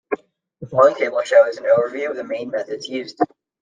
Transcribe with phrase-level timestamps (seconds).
[0.61, 3.19] The following table shows an overview of the main methods used.